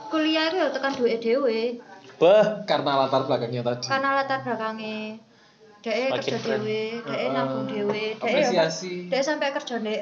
[0.07, 1.83] kuliah itu ya tekan duit dhewe
[2.17, 3.85] Bah, Karena latar belakangnya tadi.
[3.85, 5.19] karena latar belakangnya
[5.79, 7.29] DE Makin kerja dhewe, DE Heeh.
[7.29, 9.07] nabung dhewe, DE Apresiasi.
[9.07, 9.95] DE sampai kerja di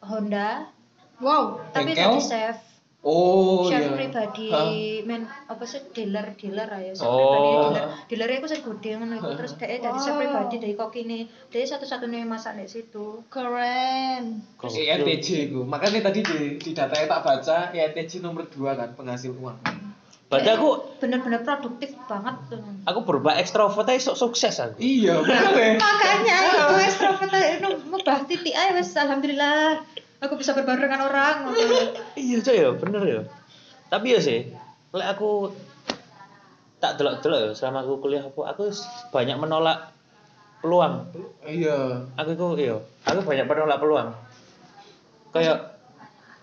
[0.00, 0.68] Honda
[1.16, 1.62] Wow.
[1.70, 2.58] tapi jadi chef
[3.04, 3.92] Oh chef iya.
[3.94, 4.64] pribadi Hah?
[5.04, 7.20] men apa sih dealer dealer aja chef Oh.
[7.20, 10.20] pribadi dealer dealer itu sing gede ngono iku terus DE jadi chef Wow.
[10.20, 14.40] pribadi dari kokine DE satu-satunya yang masak di situ Keren.
[14.58, 15.60] INTJ itu.
[15.62, 19.60] Makanya tadi di, di data yang tak baca, INTJ nomor 2 kan penghasil uang.
[20.34, 20.68] Berarti aku
[20.98, 24.76] bener-bener produktif banget tuh aku berubah ekstrovert aja sok sukses aku.
[24.82, 29.78] Iya, bener makanya itu ekstrovert itu mubah titik aja wes alhamdulillah
[30.24, 31.52] aku bisa berbaur dengan orang
[32.16, 33.20] Iya, coy ya, bener ya.
[33.92, 34.50] Tapi ya sih,
[34.96, 35.52] lek aku
[36.80, 38.68] tak delok-delok ya selama aku kuliah aku aku
[39.12, 39.92] banyak menolak
[40.64, 41.08] peluang.
[41.44, 42.08] Iya.
[42.16, 44.08] Aku itu iya, aku banyak menolak peluang.
[45.32, 45.76] Kayak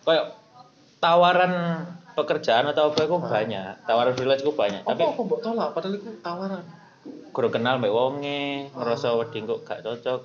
[0.05, 0.37] kayak
[1.01, 1.53] tawaran
[2.13, 5.95] pekerjaan atau apa aku banyak, tawaran freelance aku banyak, Apa tapi aku mbok tolak padahal
[5.95, 6.63] itu tawaran.
[7.31, 10.21] kurang kenal mbak wonge, ngerasa wedi kok gak cocok.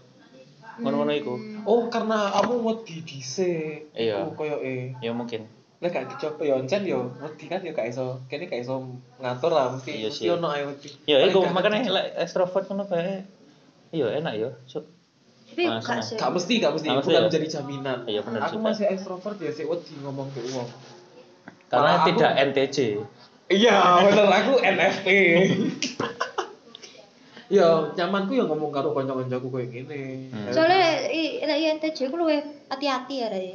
[0.77, 1.33] ngono-ngono iku
[1.65, 3.89] Oh, karena kamu wedi dhisik.
[3.93, 4.29] Iya.
[4.31, 4.93] Koyo eh.
[5.01, 8.21] ya mungkin Lah gak dicoba ya encen yo wedi kan yo gak iso.
[8.27, 8.85] Kene gak iso
[9.17, 10.29] ngatur lah mesti Iya mesti sih.
[10.31, 10.89] ono ae wedi.
[11.05, 11.89] ya iku ngecek.
[11.89, 13.25] lek ekstrovert ngono kae
[13.91, 14.85] iya enak ya so,
[15.47, 15.97] Tapi Nah, gak
[16.37, 17.21] mesti, gak mesti, bukan ya?
[17.25, 17.99] menjadi jaminan.
[18.05, 18.65] Iya, bener Aku juga.
[18.69, 20.69] masih ekstrovert ya, sih wedi ngomong ke uang.
[21.67, 22.77] Karena Malah aku- tidak NTJ
[23.47, 25.09] Iya, bener aku NFT.
[27.47, 30.03] ya, nyamanku ya ngomong karo kanca-kancaku kayak gini.
[30.29, 30.51] Hmm.
[30.51, 33.55] Soalnya i- lek INTJ ku luwe hati-hati ya Ray.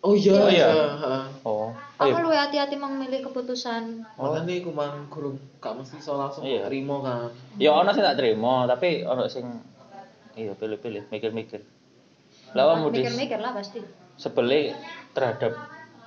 [0.00, 0.68] Oh iya, Oh, iya.
[0.70, 1.22] heeh.
[1.42, 4.06] oh oh Aku iya luwe hati-hati memilih keputusan.
[4.16, 6.64] Makanya aku mang gurung gak mesti iso langsung Iya.
[6.64, 7.28] terima kan.
[7.58, 9.44] ya ono sing tak terima tapi ono sing
[10.32, 11.60] iya pilih-pilih mikir-mikir
[12.48, 13.82] lah kamu di Mikir-mikir lah pasti.
[14.14, 14.70] sebeli
[15.12, 15.52] terhadap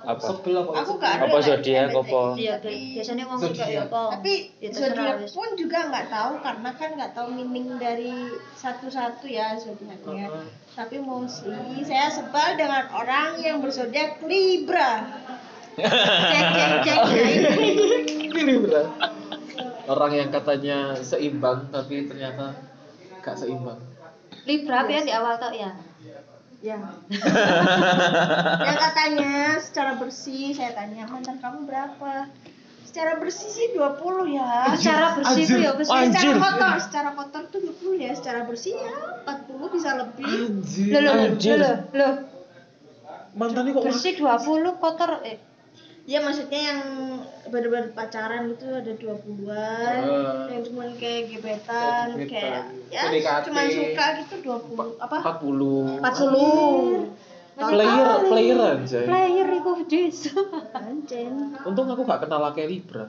[0.02, 0.72] apa Sebel apa?
[0.82, 3.86] Aku gak ada apa zodiak apa Iya, bi- biasanya ngomong kayak Zodiak.
[3.86, 4.02] apa.
[4.12, 8.14] Tapi Ya, zodiak pun juga nggak tahu karena kan nggak tahu meaning dari
[8.52, 10.26] satu-satu ya zodiaknya.
[10.72, 15.06] Tapi mostly saya sebal dengan orang yang berzodiak Libra.
[15.72, 16.98] Cek cek cek
[18.42, 18.86] ya berat.
[19.84, 22.54] Orang yang katanya seimbang tapi ternyata
[23.18, 23.78] gak seimbang.
[24.42, 25.70] Libra ya di awal tau ya?
[26.62, 26.78] Ya.
[28.70, 32.30] yang katanya secara bersih saya tanya mantan kamu berapa?
[32.86, 34.70] Secara bersih sih 20 ya.
[34.78, 35.90] Secara bersih ya bersih.
[35.90, 36.22] Anjir.
[36.22, 38.94] Secara kotor, secara kotor tuh 20 ya, secara bersih ya
[39.26, 40.34] 40 bisa lebih.
[40.54, 40.90] Anjir.
[40.94, 41.56] Loh, loh, loh, Anjir.
[41.58, 42.14] loh, loh.
[43.32, 45.51] Mantannya kok Bersih 20 kotor eh
[46.02, 46.80] Ya maksudnya yang
[47.46, 50.50] bener-bener pacaran itu ada 20-an, Ah.
[50.50, 52.90] yang cuma kayak gebetan, Kayak kayak gebetan.
[52.90, 53.42] ya PDKT.
[53.46, 55.16] cuma suka gitu 20 apa?
[55.22, 56.02] 40.
[56.02, 57.06] 40.
[57.54, 59.04] Player, player anjay.
[59.04, 60.18] player itu dis.
[60.74, 61.54] Anjen.
[61.62, 63.06] Untung aku gak kenal laki Libra.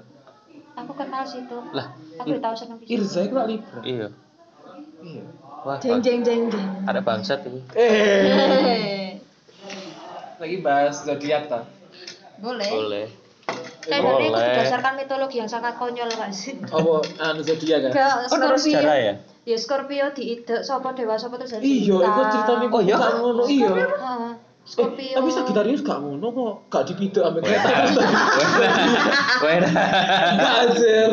[0.75, 1.57] Aku kenal situ.
[1.71, 2.93] lah Aku udah tahu seneng bisa.
[2.93, 3.79] Irza itu lak Libra.
[3.81, 4.07] iya
[5.01, 5.23] Iya.
[5.61, 6.69] wah Jeng jeng jeng jeng.
[6.83, 9.17] ada bangsat itu Eh.
[10.39, 11.63] Lagi bahas zodiak ta.
[12.39, 12.69] Boleh.
[12.69, 13.05] boleh
[13.83, 14.47] Kayaknya itu Boleh.
[14.47, 16.55] berdasarkan mitologi yang sangat konyol gak sih?
[16.75, 17.91] Apa anu zodiak kan?
[17.91, 18.57] Kayak oh Scorpio.
[18.57, 22.07] sejarah ya Ya Scorpio diide sapa dewa sapa terus jadi Iya, cinta.
[22.07, 22.95] itu ceritanya Oh, iya?
[22.95, 23.71] gak ngono iya.
[23.75, 24.31] Heeh.
[24.63, 25.11] Eh, Scorpio.
[25.19, 27.67] tapi Sagittarius gak ngono kok, gak dipidok ambek kereta.
[29.43, 29.69] Wena.
[30.31, 31.11] Enggak anjir.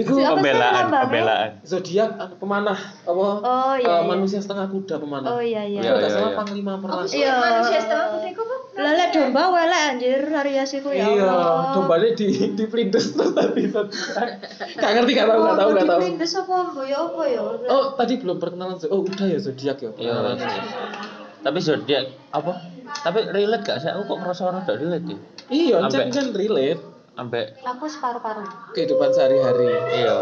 [0.00, 3.26] Iku pembelaan pembelaan zodiak pemanah apa?
[3.44, 4.08] Oh, iya, eh, iya.
[4.08, 5.28] manusia setengah kuda pemanah.
[5.28, 5.84] Oh iya iya.
[5.84, 6.38] Iya, gak iya, salah iya.
[6.40, 7.04] panglima perang.
[7.04, 7.34] Iya.
[7.36, 8.60] Manusia setengah putihku kok.
[8.80, 11.32] Lele domba welek anjir Aries iku ya Iya,
[11.76, 13.62] dombanya di di perindes terus tadi.
[14.80, 16.00] Gak ngerti gak tahu gak tahu gak tahu.
[16.00, 16.56] Diprindes apa
[16.88, 17.40] ya apa ya?
[17.68, 18.80] Oh, tadi belum perkenalan.
[18.88, 19.92] Oh, udah ya zodiak ya.
[20.00, 20.48] iya iya.
[21.40, 22.04] tapi zodiak
[22.36, 25.18] apa tapi relate gak sih aku kok ngerasa orang gak relate ya
[25.50, 28.46] Iya, Ambek- kan kan relate sampai Aku separuh-paruh.
[28.72, 29.66] kehidupan sehari-hari.
[29.92, 30.14] iya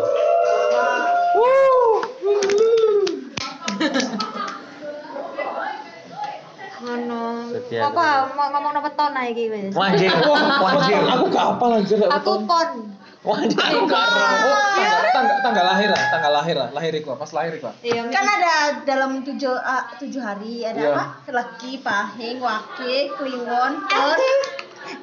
[6.79, 7.51] Ngono.
[7.59, 9.75] Apa mau ngomong apa ton iki wis?
[9.75, 10.15] wajib
[10.63, 11.99] wajib Aku gak anjir.
[11.99, 12.87] gak Aku tahu.
[13.29, 13.45] Pon.
[13.45, 17.69] wajib Oh, tanggal, tanggal, tanggal lahir lah, tanggal lahir lah, lahir iku, pas lahir iku.
[17.85, 18.09] Iya.
[18.09, 18.55] Kan ada
[18.88, 20.91] dalam tujuh ah, tujuh hari ada Iya.
[20.97, 21.05] apa?
[21.29, 24.21] Legi, pahing, wake, kliwon, pon.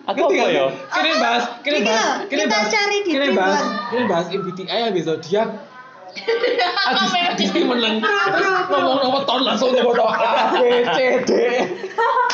[0.09, 3.61] aku apa ya Kini bahas, kini Ini bahas, kini kita bahas, cari di kini bahas,
[3.93, 5.49] kini bahas MBTI habis zodiak.
[6.15, 7.99] Adis, Adisti menang.
[7.99, 10.63] Terus ngomong ngomong tahun langsung nyebut A, B,
[10.95, 11.31] C, D.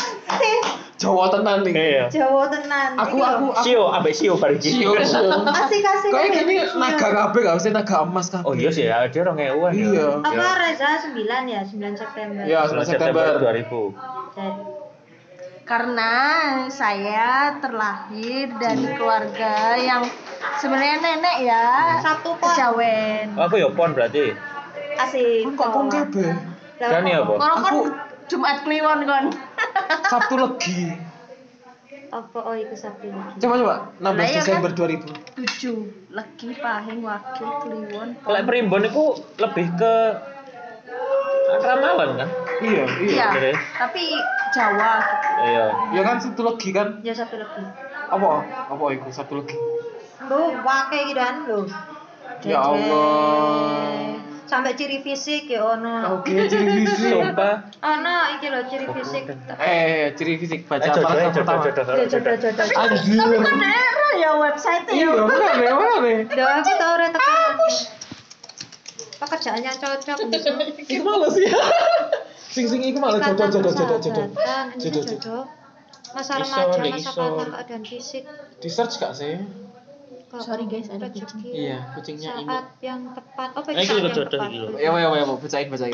[1.01, 1.73] Jawa tenan nih.
[1.73, 2.93] iya Jawa tenan.
[2.95, 5.33] Aku, aku, sio ambek sio bareng Sio, sio.
[5.43, 6.11] asik-asik.
[6.13, 8.45] Kayak gini naga kabeh gak usah naga emas kabeh.
[8.45, 10.07] oh iya sih ya dia orang ewan ya Iya.
[10.21, 12.41] Apa Reza 9 ya, 9 September.
[12.43, 13.23] Iya, 9 9 September.
[13.25, 14.53] September 2000 Dan
[15.63, 16.13] Karena
[16.67, 20.03] saya terlahir dari keluarga yang
[20.57, 21.65] sebenarnya nenek ya
[21.97, 22.51] Sabtu pon.
[22.51, 23.25] kejawen.
[23.33, 24.35] oh, aku ya pon berarti
[24.93, 25.49] Asik.
[25.51, 26.29] Kok pun kabeh?
[26.77, 27.33] Dan ya, apa?
[27.35, 27.89] Kalau kan Aku-
[28.31, 29.25] Jumat Kliwon kon.
[30.07, 30.87] Sabtu legi.
[32.11, 33.35] Apa oh itu Sabtu lagi.
[33.43, 34.79] Coba coba, 16 Lah, iya Desember kan?
[34.87, 35.35] 2000.
[35.35, 35.77] Tujuh
[36.09, 38.09] legi, pahing, wakil, kliwon.
[38.23, 39.03] Lek primbon itu
[39.35, 39.93] lebih ke
[41.51, 42.29] ramalan kan?
[42.63, 43.55] Iya, Iya, bener ya?
[43.75, 44.03] tapi
[44.51, 45.27] Jawa gitu.
[45.43, 45.65] Iya.
[45.91, 46.87] Ya kan Sabtu legi kan?
[47.03, 47.63] Ya Sabtu lagi.
[48.07, 48.27] Apa?
[48.71, 49.59] Apa iku Sabtu legi?
[50.27, 51.67] Lu wake iki dan lu.
[52.43, 54.10] Ya Allah.
[54.51, 56.19] Sampai ciri fisik ya ono.
[56.19, 57.15] Oke, ciri fisik.
[57.15, 57.71] Sumpah.
[57.79, 59.23] Ono iki lho ciri fisik.
[59.55, 61.63] Eh, ciri fisik baca Eh, jodoh, paragraf jodoh, pertama.
[61.71, 62.67] jodoh, Ya jodoh jodoh.
[62.75, 63.23] Anjir.
[63.39, 64.93] Bener ya website ya.
[64.93, 66.17] Iya, mana nih, mana nih?
[66.27, 67.55] Duh, aku tau ora tekan.
[69.21, 70.51] Pekerjaan yang cocok gitu.
[70.91, 71.55] Iku males ya.
[72.51, 74.27] Sing sing iku malah jodoh jodoh jodoh jodoh.
[74.75, 75.43] Jodoh, jodoh.
[76.11, 77.23] Masa remaja, masa iso.
[77.39, 78.23] keadaan fisik.
[78.59, 79.39] Di search gak sih?
[80.31, 81.43] Kok Sorry guys, ada kucing.
[81.43, 82.47] Iya, kucingnya ini.
[82.47, 83.51] Saat yang tepat.
[83.51, 84.47] Oh, Eh, lho yang tepat.
[84.79, 85.91] Ya, ya, ya, bacain, bacain.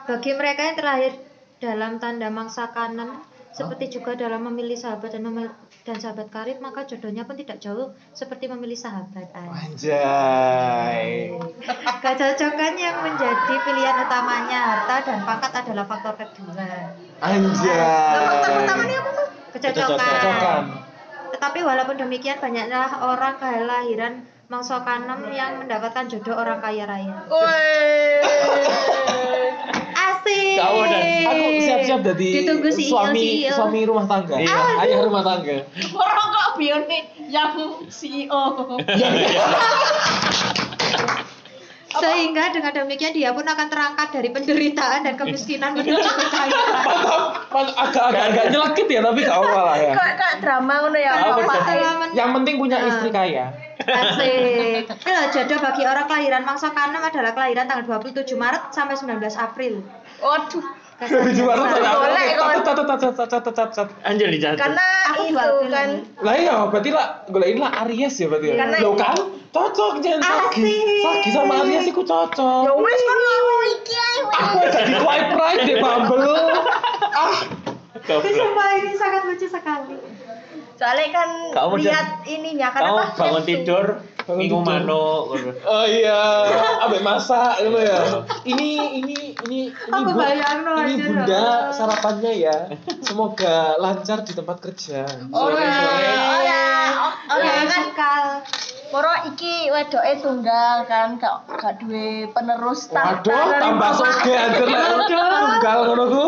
[0.00, 1.12] bagi mereka yang terlahir
[1.58, 6.86] dalam tanda mangsa kanan seperti juga dalam memilih sahabat dan memil- dan sahabat karib maka
[6.86, 11.30] jodohnya pun tidak jauh seperti memilih sahabat Anjay.
[12.06, 18.46] kecocokan yang menjadi pilihan utamanya harta dan pangkat adalah faktor kedua Anjay.
[18.46, 19.26] Pertamanya apa tuh?
[19.50, 20.64] kecocokan Cocokan.
[21.30, 27.22] Tetapi walaupun demikian banyaknya orang kelahiran mangsa kanem yang mendapatkan jodoh orang kaya raya
[29.94, 33.54] asik Kau dan Aku siap-siap jadi Ditunggu CEO, suami CEO.
[33.54, 34.36] suami rumah tangga.
[34.40, 34.58] Iya.
[34.82, 35.56] Ayah rumah tangga.
[35.94, 36.98] Orang kok bione
[37.30, 37.54] yang
[37.86, 38.42] CEO.
[41.90, 46.84] Sehingga dengan demikian dia pun akan terangkat dari penderitaan dan kemiskinan menuju kekayaan.
[47.50, 49.92] Agak-agak agak nyelekit ya tapi gak apa lah ya.
[49.92, 51.12] Kok kok drama ngono ya
[52.14, 52.88] Yang penting punya Ah.
[52.88, 53.46] istri kaya.
[53.80, 54.92] asik.
[55.02, 59.80] Halo, jodoh bagi orang kelahiran Mangsa Kanem adalah kelahiran tanggal 27 Maret sampai 19 April.
[60.20, 60.79] Waduh.
[61.00, 61.92] Saya.
[61.96, 62.48] Boleh, Oke, kon.
[62.60, 63.88] Catat catat catat catat catat catat.
[64.04, 64.58] Anjir dicatat.
[64.60, 65.88] Karena Aku itu kan
[66.20, 68.54] Lah iya, berarti lah golekin lah Aries ya berarti ya.
[68.60, 69.16] Karena itu- kan
[69.50, 70.52] cocok jangan.
[70.52, 71.02] Asik.
[71.02, 72.62] Sagi sama Aries iku cocok.
[72.62, 74.18] ya wis kon ngomong iki ae.
[74.28, 76.36] Aku jadi swipe right deh Bumble.
[77.10, 77.34] Ah,
[78.10, 79.96] Sumpah ini sangat lucu sekali.
[80.80, 83.12] Soalnya kan Kamu lihat ininya kan Kamu apa?
[83.14, 83.84] bangun tidur,
[84.26, 85.28] minggu mano.
[85.60, 86.48] oh iya,
[86.80, 88.00] abek masak gitu ya.
[88.42, 92.56] Ini ini ini ini Aku Bu- bayangno ini aja, bunda sarapannya ya.
[93.00, 95.04] Semoga lancar di tempat kerja.
[95.28, 96.00] Oh Sore-sore.
[96.00, 96.64] ya, oh ya,
[96.98, 98.24] oh Oke, ya kan.
[98.90, 104.82] Moro iki wedoke tunggal kan gak gak duwe penerus tahta Waduh, tambah soge anjir lek
[105.12, 106.24] tunggal ngono ku.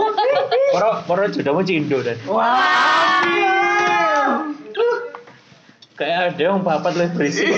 [0.70, 2.20] Poro poro jodohmu cindo dan.
[2.22, 3.51] Wah.
[6.02, 7.54] Kayak ada yang papat lebih berisik.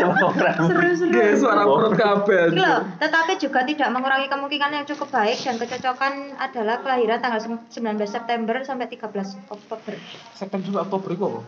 [0.00, 0.72] Orang.
[1.12, 2.56] Ge suara perut kabeh.
[2.56, 7.60] Ini loh, tetapi juga tidak mengurangi kemungkinan yang cukup baik dan kecocokan adalah kelahiran tanggal
[7.68, 7.68] 19
[8.08, 9.92] September sampai 13 Oktober.
[10.32, 11.40] September Oktober iku apa?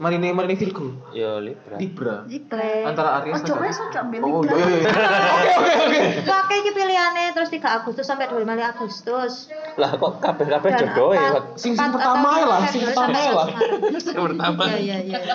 [0.00, 1.12] Marine Marine Virgo.
[1.12, 1.76] Ya Libra.
[1.76, 2.16] Libra.
[2.24, 2.88] Jiple.
[2.88, 4.56] Antara Aries Ojo wes ojo Oh Libra.
[4.56, 4.80] iya iya.
[4.80, 4.92] iya.
[5.60, 6.00] Oke oke oke.
[6.24, 9.32] Pakai iki pilihannya terus 3 Agustus sampai 25 Agustus.
[9.76, 11.28] Lah kok kabeh-kabeh jodoh ya.
[11.60, 13.48] Sing- sing pertama atau lah, sing pertama sampai lah.
[13.92, 14.62] Yang pertama.
[14.72, 15.18] Iya iya iya.
[15.20, 15.34] iya.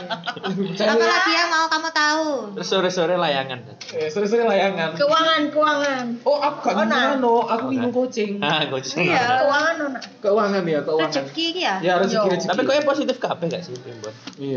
[0.49, 0.89] Percaya.
[0.97, 2.25] Apa lagi yang mau kamu tahu?
[2.65, 3.60] Sore-sore layangan.
[3.93, 4.97] Eh, sering-sering layangan.
[4.97, 6.06] Keuangan, keuangan.
[6.25, 7.13] Oh, aku gak Oh, nah.
[7.13, 8.41] anu, aku ngingu kucing.
[8.45, 9.13] Ah, kucing.
[9.13, 9.45] Iya.
[9.45, 10.04] Keuangan no, nak.
[10.21, 11.13] Keuangan ya, keuangan.
[11.13, 11.75] Rezeki iki ya.
[11.86, 12.34] Ya rezeki Yo.
[12.34, 12.49] rezeki.
[12.49, 14.10] Tapi kok yang positif kabeh gak sih, Bimbo?
[14.38, 14.55] Iya.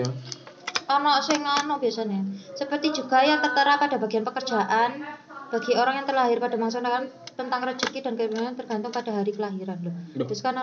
[0.89, 2.21] Ono sing ono biasanya.
[2.57, 5.05] Seperti juga yang tertera pada bagian pekerjaan
[5.49, 9.79] bagi orang yang terlahir pada masa kan tentang rezeki dan keinginan tergantung pada hari kelahiran
[9.81, 9.95] loh.
[10.17, 10.57] Terus kan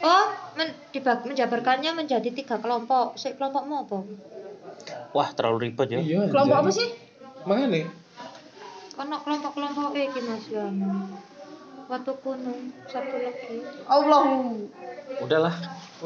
[0.00, 0.24] Oh,
[0.56, 3.20] men, dibag- menjabarkannya menjadi tiga kelompok.
[3.20, 3.98] Si kelompokmu apa?
[5.12, 6.00] Wah, terlalu ribet ya.
[6.00, 6.32] Iya.
[6.32, 6.64] Kelompok anjay.
[6.64, 6.88] apa sih?
[7.44, 7.84] Makanya.
[8.96, 10.76] Kono kelompok-kelompok iki Mas Yan.
[11.90, 12.54] Waktu kuno,
[12.86, 13.66] satu lagi.
[13.90, 14.62] Allahu.
[15.26, 15.50] Udahlah.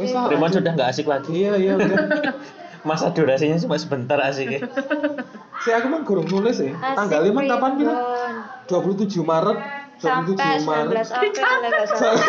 [0.01, 1.29] Primon sudah nggak asik lagi.
[1.29, 2.01] Iya, iya udah.
[2.89, 4.65] Masa durasinya cuma sebentar asiknya.
[5.65, 6.77] Si aku mah gurung nulis ya.
[6.77, 7.97] Tanggalnya mah kapan bilang?
[8.69, 9.59] 27 Maret.
[9.97, 11.09] 27 Sampai 19 Maret.
[11.09, 12.25] April lah nggak salah.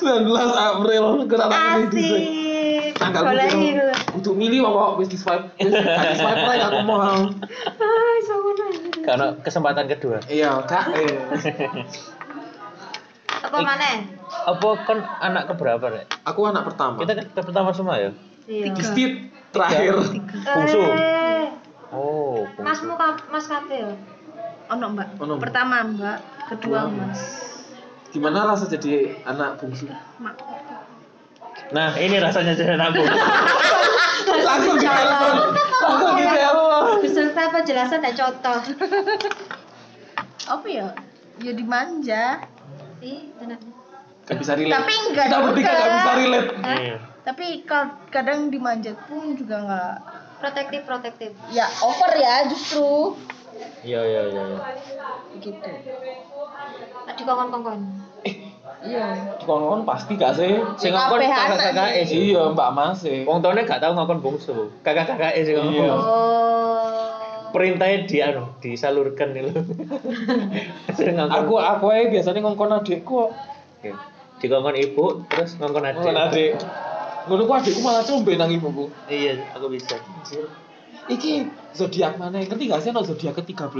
[0.00, 3.00] 19 April gerak ini di Asik.
[3.00, 3.60] tanggal iku.
[4.12, 7.32] untuk milih kok wis di swipe wis di swipe right aku mau.
[9.08, 10.20] Karena kesempatan kedua.
[10.28, 10.84] iya kak
[13.40, 13.96] Apa maneh?
[14.46, 16.06] Apa kon anak keberapa, Rek?
[16.22, 18.10] aku anak pertama Kita kan pertama semua ya?
[18.44, 18.74] Iya.
[18.74, 19.12] Istit
[19.50, 19.94] terakhir
[20.46, 20.80] Bungsu.
[20.80, 21.46] Eh,
[21.90, 23.90] Oh, Masmu ka- Mas Kafe ya?
[24.70, 25.18] Ono, Mbak.
[25.18, 25.42] Ono, Mbak.
[25.42, 26.18] Pertama, Mbak.
[26.46, 27.20] Kedua, Mas.
[28.10, 29.86] gimana rasa jadi anak bungsu
[30.18, 30.34] Mak.
[31.70, 33.10] Nah, ini rasanya jadi anak bungsu.
[34.40, 35.36] langsung di telepon
[35.80, 38.58] langsung di telepon Beserta penjelasan dan contoh.
[40.46, 40.88] Apa ya?
[41.38, 42.24] Ya dimanja.
[44.22, 45.74] Gak bisa relate Tapi enggak kita bertiga juga.
[45.74, 46.96] gak bisa relate Iya.
[47.20, 49.94] Tapi ka- kadang dimanjat pun juga nggak
[50.40, 51.30] Protektif, protektif.
[51.50, 53.12] ya over ya justru
[53.82, 54.42] Iya, iya, iya.
[54.46, 54.58] iya.
[55.36, 55.68] gitu.
[57.10, 57.80] Di kongkon-kongkon.
[58.80, 59.36] Iya.
[59.44, 62.32] kawan pasti gak sih Sing ngongkon kakak-kakake sih.
[62.32, 64.72] iya mbak mas sih Wong tuane gak tau ngongkon bungsu.
[64.80, 66.00] Kakak-kakake sing ngongkon.
[67.50, 71.28] Perintahnya di anu, disalurkan nih ngongkon.
[71.28, 73.30] aku aku aja biasanya ngongkon adikku kok
[73.76, 73.90] Oke.
[74.38, 75.98] Dikongkon ibu, terus ngongkon adik.
[75.98, 76.52] ngongkon adik
[77.20, 79.98] ngono ku adikku malah combe nang ibuku Iya, aku bisa.
[81.06, 83.76] iki zodiak mana ngerti gak sih no zodiak ke 13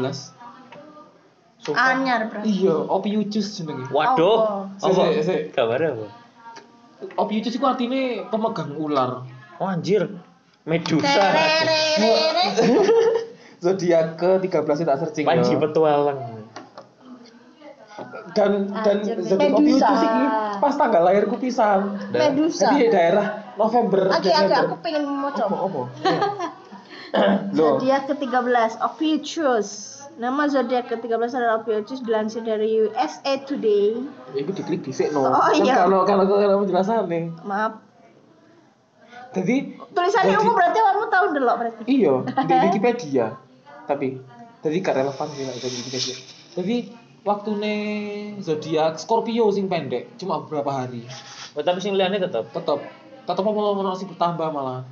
[1.61, 1.93] Sumpah.
[1.95, 2.49] Anyar berarti.
[2.49, 4.65] iya Ophiuchus jenenge Waduh.
[4.75, 5.13] Apa?
[5.13, 5.41] sik, sik.
[5.53, 6.07] Gambarnya apa?
[7.17, 10.09] Ophiuchus itu artinya pemegang ular Oh, anjir.
[10.65, 11.21] Medusa.
[13.61, 15.61] Zodiak ke 13 tak searching Panji ya.
[15.61, 16.19] petualang.
[18.33, 19.85] dan dan zodiak Medusa.
[19.85, 20.25] Ophiuchus iki
[20.57, 22.01] pas tanggal lahirku pisan.
[22.09, 22.73] Medusa.
[22.73, 25.85] Jadi daerah November Oke, oke, aku pengen mau coba.
[27.53, 29.69] Zodiak ke-13 Ophiuchus.
[30.17, 34.01] Nama zodiak ke-13 adalah Ophiuchus dilansir dari USA Today.
[34.33, 35.25] itu diklik dhisik no.
[35.25, 35.85] Oh, Kan iya.
[35.85, 37.37] Kalau kalau kalau penjelasannya.
[37.43, 37.85] Maaf.
[39.31, 41.83] Jadi Tulisannya aku berarti kamu tahu delok berarti.
[41.87, 43.27] iya di Wikipedia.
[43.91, 44.09] Tapi
[44.63, 46.17] jadi gak relevan sih nek di Wikipedia.
[46.55, 46.77] Jadi
[47.27, 47.51] waktu
[48.39, 51.03] zodiak Scorpio sing pendek cuma beberapa hari.
[51.59, 52.47] Oh, tapi sing liyane tetep.
[52.55, 52.79] Tetap
[53.27, 54.87] tetap apa mau sih bertambah malah.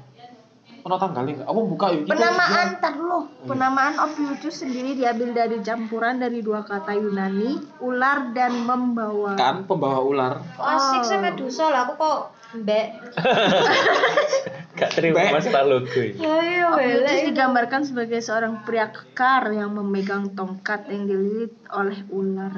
[0.87, 1.49] Ono tanggalnya enggak?
[1.51, 2.07] Aku buka yuk.
[2.07, 3.27] Penamaan tar dulu.
[3.45, 9.35] Penamaan Ophiuchus sendiri diambil dari campuran dari dua kata Yunani, ular dan membawa.
[9.35, 10.35] kan pembawa ular.
[10.55, 12.19] Kok asik sih Medusa lah, aku kok
[12.57, 12.87] mbek.
[14.79, 15.33] Gak terima Mbak.
[15.35, 16.23] mas logo ini.
[16.23, 22.55] Ya iya Ophiuchus digambarkan sebagai seorang pria kekar yang memegang tongkat yang dililit oleh ular.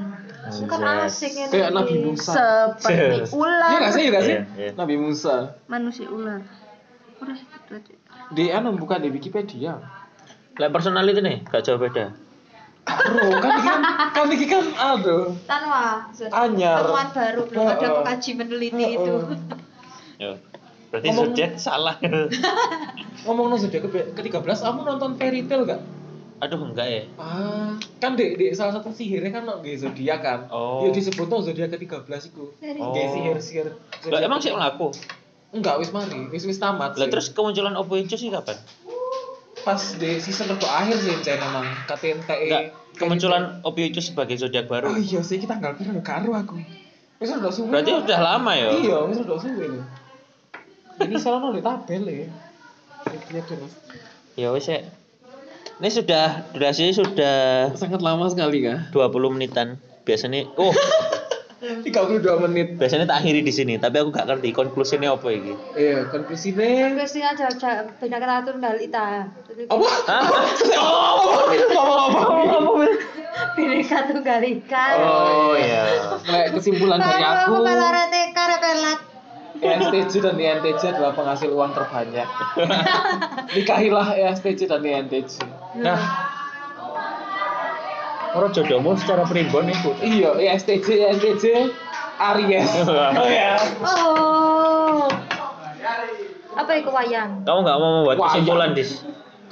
[0.69, 1.49] Kan asik ini.
[1.49, 2.77] Kayak Nabi Musa.
[2.77, 3.33] Seperti Yes.
[3.33, 3.71] ular.
[3.73, 4.37] Iya gak sih, iya gak sih?
[4.37, 4.71] Iya, iya.
[4.77, 5.57] Nabi Musa.
[5.65, 6.45] Manusia ular.
[7.25, 7.95] Udah gitu aja.
[8.37, 9.81] Di anu bukan di Wikipedia.
[10.61, 12.13] Lah personality nih, gak jauh beda.
[12.81, 13.81] Bro, kan ini kan
[14.13, 15.33] kan ini kan aduh.
[15.49, 16.05] Tanwa.
[16.37, 16.85] Anyar.
[16.85, 19.15] Temuan baru belum ada pengkaji meneliti itu.
[20.21, 20.37] Yo.
[20.93, 21.97] Berarti Ngomong- zodiak salah.
[23.25, 25.81] Ngomong nang zodiak ke- ke-13, kamu nonton fairy tale gak?
[26.41, 27.03] Aduh enggak ya.
[27.17, 30.41] Ah, kan di, di salah satu sihirnya kan di zodiak kan.
[30.49, 30.85] Oh.
[30.85, 32.53] Ya disebut tuh zodiak ke-13 iku.
[32.53, 32.93] Oh.
[32.93, 33.67] Kayak sihir-sihir.
[34.09, 34.89] Lah emang sih melaku.
[35.51, 36.95] Enggak, wis mari, wis wis tamat.
[36.95, 37.13] Lah sih.
[37.13, 38.57] terus kemunculan Ophiuchus sih kapan?
[39.61, 42.49] pas di season kedua akhir sih Cen emang KTNTE.
[42.49, 42.63] Enggak,
[42.97, 44.89] kemunculan Ophiuchus sebagai zodiak baru.
[44.89, 46.57] Oh iya sih kita tanggal piro karo aku.
[47.21, 47.69] Wis udah suwe.
[47.69, 48.73] Berarti udah lama ya.
[48.73, 49.69] Iya, wis udah suwe.
[51.01, 52.29] Ini salah tabel ya.
[53.33, 53.73] Lihat terus.
[54.37, 54.85] Ya wis ya.
[55.81, 57.37] Ini sudah durasinya sudah
[57.73, 58.93] Sangat lama sekali kah?
[58.93, 59.81] 20 menitan.
[60.05, 60.73] Biasanya oh,
[61.61, 62.81] 32 menit.
[62.81, 65.53] biasanya tak akhiri di sini, tapi aku gak ngerti konklusinya apa ini.
[65.77, 69.29] Iya, konklusinya ada ada banyak ratu balita.
[69.69, 69.87] apa?
[70.09, 70.25] Hah?
[70.81, 72.85] Oh, apa apa apa?
[73.61, 74.85] Bineka tunggal ika.
[75.05, 76.17] Oh iya.
[76.25, 79.10] Nah, kesimpulan dari aku, Aku pelarete karepelat.
[79.61, 82.29] ESTJ dan INTJ adalah penghasil uang terbanyak.
[83.57, 85.45] Nikahilah ESTJ dan INTJ.
[85.85, 86.01] Nah,
[88.33, 89.93] orang jodohmu secara primbon itu.
[90.01, 91.45] Iya, ESTJ, INTJ,
[92.21, 92.69] Aries.
[93.21, 93.57] Oh ya.
[93.85, 95.09] Oh.
[96.57, 97.45] Apa itu wayang?
[97.45, 98.69] Kamu nggak mau membuat kesimpulan.
[98.73, 99.01] Dis?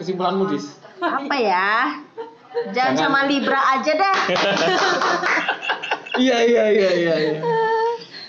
[0.00, 0.76] Kesimpulanmu, Dis?
[1.00, 2.00] Apa ya?
[2.72, 2.96] Jangan Jangan.
[2.96, 4.16] sama Libra aja dah.
[6.18, 7.38] Iya, iya, iya, iya, iya.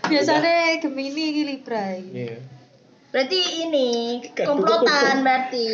[0.10, 2.12] Biasanya Gemini iki Libra iki.
[2.14, 2.38] Iya.
[3.10, 3.90] Berarti ini
[4.38, 5.68] komplotan berarti.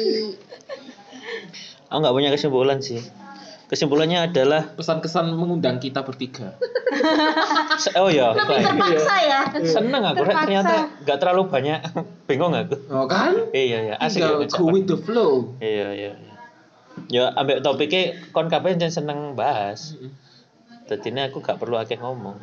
[1.91, 2.99] Aku nggak punya kesimpulan sih.
[3.65, 6.53] Kesimpulannya adalah Pesan-kesan mengundang kita bertiga.
[7.97, 8.61] oh ya, baik.
[8.61, 9.39] Terpaksa ya.
[9.65, 10.21] seneng aku.
[10.21, 10.41] Terpaksa.
[10.45, 11.79] ternyata nggak terlalu banyak
[12.29, 13.33] bingung aku Oh kan?
[13.57, 15.33] iya iya asik Tinggal ya, go with the flow.
[15.61, 16.33] iya iya iya.
[17.09, 19.97] ya ambek topiknya kon kabeh seneng bahas
[20.85, 22.37] Jadi ini aku gak perlu akeh ngomong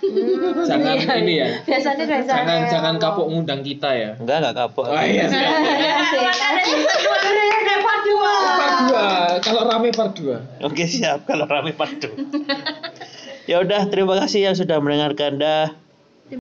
[0.00, 1.44] Jangan Iya, ini iya.
[1.44, 1.48] ya.
[1.68, 2.36] Biasanya biasanya.
[2.40, 4.10] Jangan jangan kapok ngundang kita ya.
[4.16, 5.24] enggak enggak kapok Oh iya.
[5.24, 5.38] Iya sih.
[7.80, 8.32] Part dua.
[8.56, 8.78] Part
[9.38, 9.44] 2.
[9.44, 10.66] Kalau rame part 2.
[10.66, 12.08] oke siap kalau rame padu
[13.44, 15.72] ya udah terima kasih yang sudah mendengarkan dah